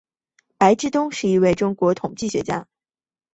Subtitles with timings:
[0.57, 2.67] 白志东是一位中国统计学家。